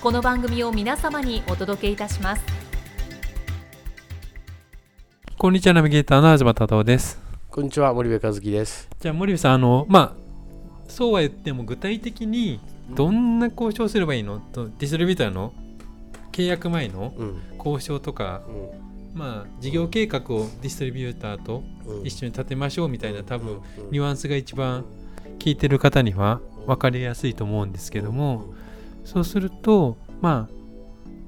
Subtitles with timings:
[0.00, 2.42] この番組を皆様にお届けいたします。
[5.36, 7.20] こんにちはナビゲーターの東忠夫です。
[7.50, 8.88] こんにちは森部和樹です。
[8.98, 14.40] じゃあ森部さんあのまあそうは言っても具体的にどんな交渉すればいいの？
[14.40, 15.52] とディストリビューターの
[16.32, 17.42] 契約前のうん。
[17.58, 19.18] 交渉とか、うん。
[19.18, 22.06] まあ事業計画をディストリビューターとうん。
[22.06, 23.62] 一緒に立てましょうみたいな多分うん。
[23.90, 24.86] ニュアンスが一番
[25.38, 28.54] 聞いてる方には分かりやすいと思うんですけども
[29.04, 30.54] そうするとまあ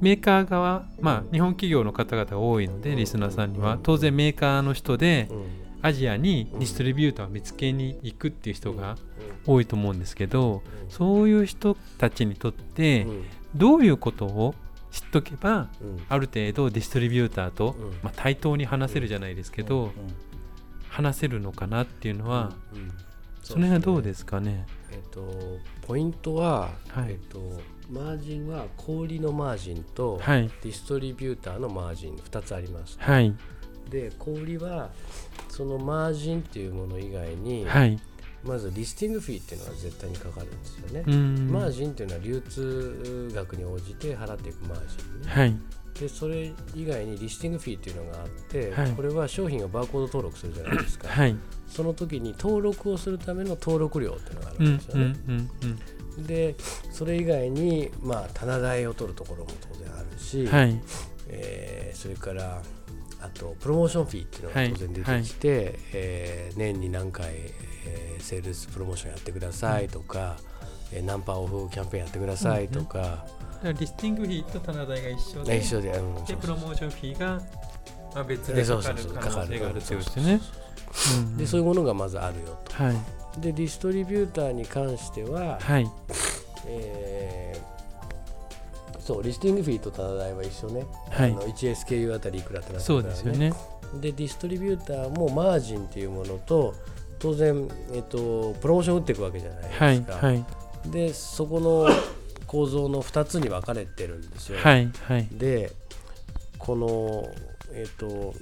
[0.00, 3.78] メーカー側まあ日本企業の方々が多いのでリスナーさんには。
[3.82, 5.44] 当然メーカーの人でうん。
[5.84, 8.96] アジアにディストリビューターを見つけに行くっていう人が
[9.44, 13.24] 多いと思うんですけどそういう人たちにとってうん。
[13.56, 14.54] どういうことを
[14.92, 15.98] 知っとけばうん。
[16.08, 17.90] ある程度ディストリビューターと、うん。
[18.02, 19.92] まあ、対等に話せるじゃないですけど、
[20.88, 22.92] 話せるのかなっていうのは、うん
[23.42, 24.66] その辺はどうすですかね？
[24.90, 27.12] えっとポイントははい。
[27.12, 30.48] えっとマージンは小売りのマージンとはい。
[30.62, 32.96] ディストリビューターのマージン2つあります。
[32.98, 33.34] はい。
[33.90, 34.90] で小売りは
[35.48, 37.98] そのマージンっていうもの以外にはい。
[38.44, 41.02] まずリスティングフィーっていうのが絶対にかかるんですよね。
[41.52, 45.28] マージンっていうのは流通額に応じて払っていくマージンね。
[45.28, 45.56] はい
[46.02, 48.90] でそれ以外にリスティングフィーっていうのがあって、はい。
[48.90, 51.36] これは商品がバーコード登録するじゃないですか、はい。
[51.68, 56.56] その時に登録をするための登録料っていうのがあうんうんるんですよね、うんうんで
[56.90, 60.80] それ以外にまあ棚代を取るところも当然あるし、はい。
[61.28, 62.60] えーそれから
[63.20, 67.30] あとプロモーションフィーっていうのが当然出てきて、えー年に何回、
[67.86, 70.36] えーセールスプロモーションやってくださいとか、
[70.92, 73.24] えーナンパオフキャンペーンやってくださいとか、
[73.70, 77.40] リスティングフィーと棚代が一緒でね一緒で、うんでプロモーションフィーが、
[78.14, 80.40] まあ、別でかかるうそうそう可能性があるってことですね
[80.92, 81.20] そう。
[81.20, 82.74] うんでそういうものがまずあるよと。
[82.82, 82.96] はい
[83.40, 85.90] でディストリビューターに関しては、はい
[86.66, 87.42] えー
[89.02, 93.52] そうリスティングフィーと棚代は一緒ね、はいあの 1SKU あたりいくらってなってそうるからですよね。
[94.00, 96.72] でディストリビューターもマージンっていうものと
[97.18, 100.44] 当然、えっと、プロモーション打っていくわけじゃないはいですか、はい
[100.86, 101.88] でそこの
[102.52, 105.26] 構造の2つに分かれてるんですよ、はいはい。
[105.32, 105.72] で
[106.58, 107.26] この
[107.72, 108.34] えっと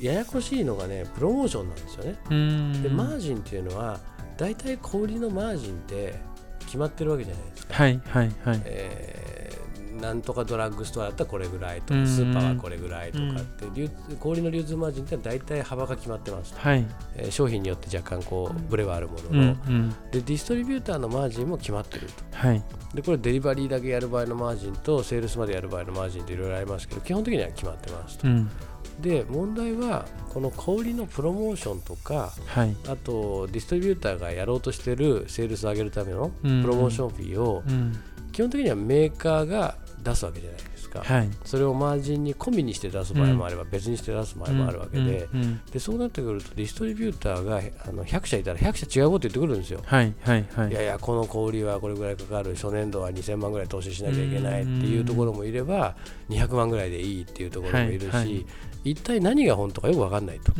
[0.00, 2.16] ややこしいのがねプロモーションなんですよね。
[2.26, 2.82] うーん。
[2.82, 4.00] でマージンっていうのは
[4.36, 6.14] 大体小売りのマージンって
[6.66, 8.62] 決まってるわけじゃないですか、はいはいはい。
[8.64, 9.43] えー
[10.00, 13.88] なんとかドラッグストアだったらこれぐらいとうんかスーパーはこれぐらいとかって流
[14.18, 16.86] 小売りの流通マージンって大体幅が決まってますと、はい。
[17.16, 19.90] えー商品によって若干こうブレはあるもうんうのの、ん。
[19.90, 22.12] でディストリビューターのマージンも決まってると。
[22.32, 22.62] はい。
[22.94, 28.28] でこれデリバリーだけやる場合のマージンとセールスまでやる場合のマージンっていろいろありますけど基本的には決まってますと。
[28.28, 28.50] うん。
[29.00, 32.76] で問題はこの小売りのプロモーションとかはい。
[32.88, 36.62] あとディストリビューターがやろうとしてるセールスを上げるためのうん。
[36.62, 37.98] プロモーションフィーをうん。
[38.32, 41.28] 基本的にはメーカーが出すわけじゃないですか、はい。
[41.44, 49.80] それをマージンに込みにして出す場合もあれば、別にして出す場合もあるわけで,、うんうんでそうなってくるとディストリビューターがあの100社いたら100社違うこと言ってくるんですよ。
[49.84, 50.70] はいはいはい。
[50.70, 55.96] いやいやこの小売りはこれぐらいかかる初年度は2000万ぐらい投資しなきゃいけないっていうところもいれば
[56.28, 58.46] 200万ぐらいでいいっていうところもいるし、はいはい。
[58.84, 60.52] 一体何が本当かよく分かんないと。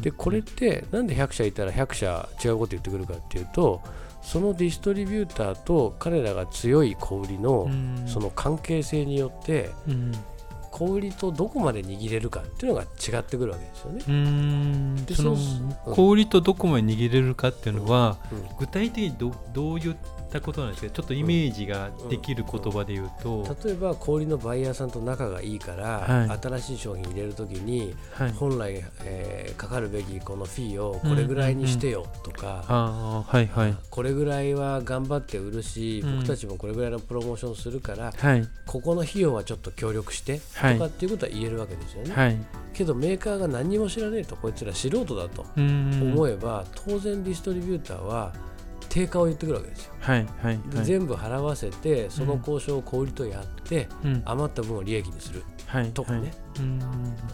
[0.00, 3.82] でこれってなんで100社いたら100社違うこと言ってくるかっていうと
[4.24, 8.04] そのディストリビューターと彼らが強い小売りのうん。
[8.06, 10.12] その関係性によってうん
[10.76, 14.04] 小売りとどこまで握れるかっていうのが違ってくるわけですよね。
[14.08, 15.06] うん。
[15.06, 15.36] でその
[15.84, 19.96] 小売りとどこまで握れるかっていうのは、うん具体的にどどういっ
[20.32, 20.90] たことなんですか？
[20.90, 26.38] ちょっとイメージができる言葉で言うと、例えば小売りのバイヤーさんと仲がいいから、はい。
[26.42, 33.24] 新しい商品入れるときにはい、本来、えーかかるべきこのフィーをこれぐらいにしてよとか、
[33.90, 38.48] これぐらいは頑張って売るし、うん僕たちもこれぐらいのプロモーションするからはい。
[38.66, 42.14] ここの費用はちょっと協力してはいとかっていうことは言えるわけですよね。
[42.14, 42.36] はい。
[42.72, 48.32] けどメーカーが何にも知らねえとこいつら素人だとうん思えば、当然ディストリビューターは
[48.88, 49.94] 定価を言ってくるわけですよ。
[50.00, 50.86] はいはいではい。
[50.86, 54.22] 全部払わせてその交渉を小売りとやって、うん。
[54.24, 56.18] 余った分を利益にする、はいとかね。
[56.18, 56.30] はい。
[56.60, 56.80] うん。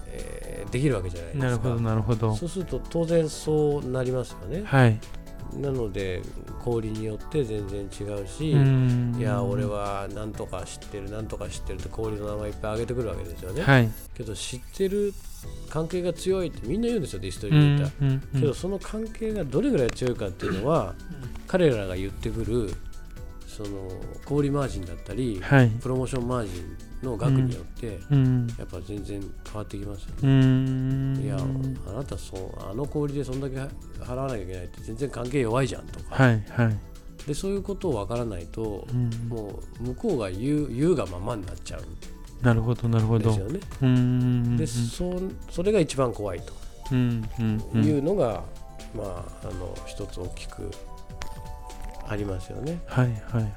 [0.09, 1.45] えーできるわけじゃないですか。
[1.47, 2.37] なるほどなるほど。
[2.37, 4.63] そうすると当然そうなりますよね。
[4.65, 5.01] はい
[5.55, 6.23] なので
[6.63, 9.17] 小売りによって全然違うし、うん。
[9.19, 13.63] いや俺は何とか知ってる何とか知ってるって小売りの名前いっぱい挙げてくるわけですよね。
[13.63, 13.91] はい。
[14.15, 15.13] けど知ってる
[15.69, 18.41] 関係が強いってみんな言うんですよディストリうビューター。
[18.41, 20.95] けどその関係がどれぐらい強いかっていうのは、
[21.47, 22.73] 彼らが言ってくる
[23.47, 23.91] その
[24.25, 25.69] 小売マージンだったり、はい。
[25.69, 26.61] プロモーションマージ
[27.03, 28.47] ンの額によって、うん。
[28.59, 31.30] やっぱ全然変わってきますようね。
[32.01, 33.57] なたそうあの小売でそんだけ
[34.03, 36.79] 払わなきゃいけないって全然関係弱いじゃんとか、はいはい。
[37.27, 41.85] でそういうことを分からないと、うんもう向こうが言う言うがままになっちゃう。
[42.45, 43.31] なるほどなるほど。
[43.31, 43.61] んですよね。
[43.83, 45.13] うんでそ
[45.51, 46.53] それが一番怖いと
[46.91, 47.85] うんうんうん。
[47.85, 48.43] いうのが、
[48.97, 50.71] まああの一つ大きく
[52.11, 52.81] ありますよね。
[52.87, 53.53] はいはいはい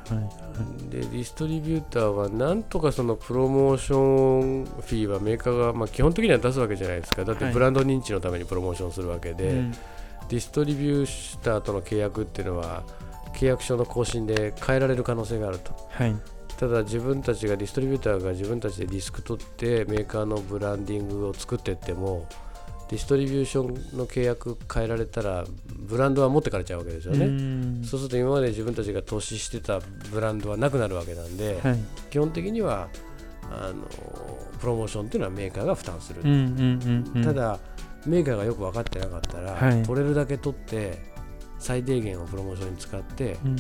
[0.89, 7.25] でディストリビューターはなんとかそのプロモーションフィーはメーカーが、まあ、基本的には出すわけじゃないですか。
[7.25, 7.53] だってはい。
[7.53, 9.71] ブランド認知のためにプロモーションするわけで、うん。
[9.71, 12.83] ディストリビューターとの契約っていうのは
[13.33, 15.73] 契約書の更新で変えられる可能性があると。
[15.89, 16.15] はい。
[16.57, 22.27] ただ自分たちがディストリビューターが自分たちでリスク取ってメーカーのブランディングを作っていっても
[22.93, 27.81] ディストリビューションの契約変えられたらブランドは持ってかれちゃうわけですよね、うん。
[27.83, 29.79] そうすると今まで自分たちが投資してた
[30.11, 31.79] ブランドはなくなるわけなんで、はい。
[32.11, 32.89] 基本的には
[33.49, 33.83] あの
[34.59, 36.21] プロモーションっていうのはメーカーが負担する、
[37.23, 37.59] ただ
[38.05, 39.81] メーカーがよく分かってなかったら、はい。
[39.81, 40.99] 取れるだけ取って
[41.57, 43.55] 最低限をプロモーションに使って、うん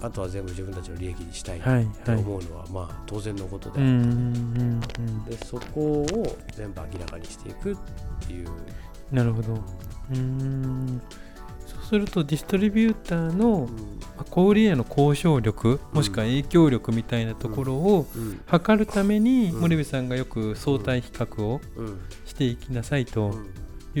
[0.00, 2.20] あとは全部自分たちの利益にしたいっはいてはい。
[2.20, 7.76] 思うのは、まあ当然のことであるうんうんうんでそこを全部明らかにしていくっ
[8.26, 8.48] ていう、
[9.12, 9.54] なるほど。
[10.12, 11.00] うん。
[11.66, 13.68] そうするとディストリビューターの
[14.16, 18.40] まあ小売への交渉力もしくは影響力みたいなところをうん。
[18.46, 19.60] 測るためにうん。
[19.60, 21.98] 森部さんがよく相対比較をうん。
[22.24, 23.46] していきなさいとうん。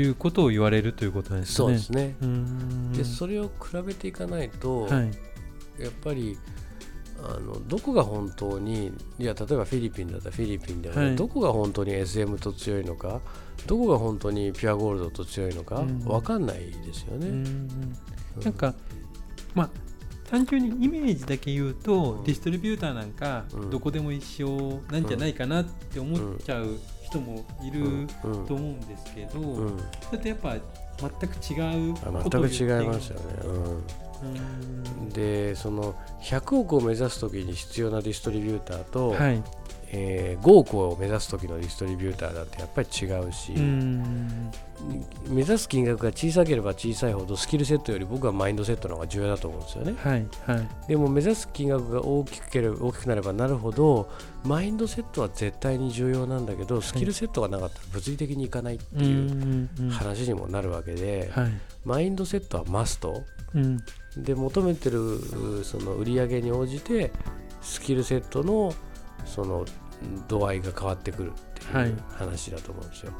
[0.08, 1.54] うことを言われるということなんですね。
[1.56, 2.16] そうですね。
[2.20, 2.92] うん。
[2.92, 3.50] でそれを比
[3.86, 5.10] べていかないと、はい
[5.78, 6.38] やっぱり
[7.22, 11.16] あのどこが本当にいや例えばフィリピンだったらフィリピンではね、はい。
[11.16, 13.20] どこが本当に SM と強いのか
[13.66, 15.98] どこが本当にピュアゴールドと強いのか、うん。
[16.00, 17.28] 分かんないですよね。
[17.28, 17.68] うん
[18.42, 18.74] なんか
[19.54, 19.70] まあ
[20.28, 22.24] 単純にイメージだけ言うと、うん。
[22.24, 23.70] ディストリビューターなんかうん。
[23.70, 28.08] どこでも一緒なんじゃないかなって思っちゃう人もいるうん。
[28.46, 29.78] と思うんですけど、うん。
[30.02, 30.56] それってやっぱ
[30.98, 33.24] 全く違うあこと全く違いますよね。
[33.42, 34.85] うん
[35.16, 39.42] でその100億を目指す時に必要なディストリビューターと、はい。
[39.92, 44.50] えー5億を目指す時のディストリビューターだってやっぱり違うし、うん。
[45.28, 49.94] 目指す金額が小さければ小さいほどスキルセットより僕はマインドセットの方が重要だと思うんですよね。
[49.98, 50.68] はいはい。
[50.88, 54.08] でも目指す金額が大きければ大きくなればなるほど
[54.44, 61.52] マインドセットは絶対に重要なんだけどスキルセットがなかったら物理的にいかないっていう話にもなるわけで、はい。
[61.84, 63.22] マインドセットはマスト。
[63.54, 63.78] うん。
[64.16, 67.10] で求めてるその売り上げに応じて
[67.60, 68.72] スキルセットの
[69.24, 69.64] その
[70.28, 71.88] 度合いが変わってくるってはい。
[71.88, 73.12] いう話だと思うんですよ。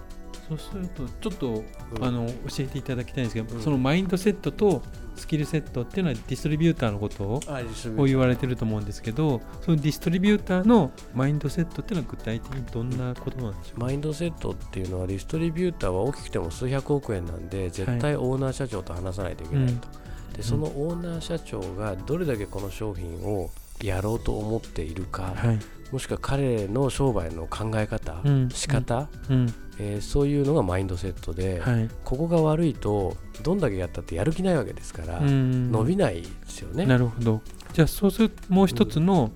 [0.49, 1.65] そうするとちょっと、
[1.97, 2.05] うん。
[2.05, 3.63] あの教えていただきたいんですけど、うん。
[3.63, 4.83] そのマインドセットと
[5.17, 13.81] スキルセットっていうのはディストリビューターのことを言われてると思うんですけどそのディストリビューターのマインドセットっていうのは具体的にどんなことなんでしょう？
[13.81, 19.89] マインドセットっていうのはディストリビューターは大きくても数百億円なんで絶対オーナー社長と話さないといけないと、
[20.37, 23.51] でそのオーナー社長がどれだけこの商品を
[23.83, 25.59] やろうと思っているか、はい。
[25.93, 28.49] もしくは彼の商売の考え方、うん。
[28.51, 29.55] 仕方、うん。
[29.79, 31.89] えーそういうのがマインドセットで、はい。
[32.05, 35.71] ここが悪いとどんだけやったってやる気ないわけですから、うん。
[35.71, 36.87] 伸びないですよね。
[36.87, 37.43] なるほど。
[37.73, 39.33] じゃあそうするともう一つの、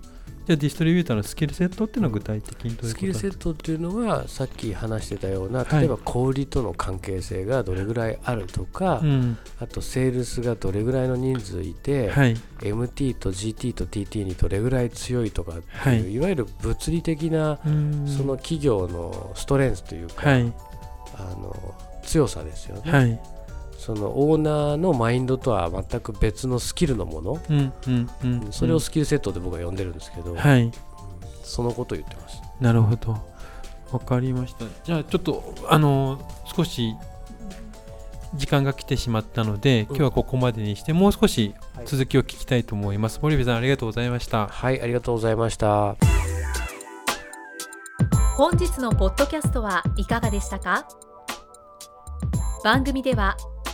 [0.51, 9.39] じじゃあディストリビューターのスキルセットっていうのは具体的にどういうことスキルセットっていうのはさっき話してたような例えば小売りとの関係性がどれぐらいあるとか、うん。
[9.61, 12.37] あとセールスがどれぐらいの人数いて、はい。
[12.61, 16.13] MT と GT と TT にどれぐらい強いとかっていう、はい。
[16.13, 18.09] い、わゆる物理的なうん。
[18.09, 20.53] その企業のストレンスというか、はい。
[21.15, 23.21] あの強さですよね、はい
[23.81, 30.71] そのオーナーのマインドとは全く別のスキルのもの、うんうんうんそれをスキルセットで僕は呼んでるんですけど、はい。
[31.43, 32.43] そのことを言ってます。
[32.61, 33.17] なるほど。
[33.91, 34.67] わかりました。
[34.85, 36.21] じゃあちょっとあの
[36.55, 36.95] 少し
[38.35, 41.55] 時間が来てしまったので今日はここまでにしてもう少し
[41.87, 43.19] 続きを聞きたいと思います。
[43.23, 44.47] 森部さんありがとうございました。
[44.47, 45.97] はい、ありがとうございました。
[48.37, 50.87] 本日のポッドキャストはいかがでしたか？
[52.63, 53.39] 番組では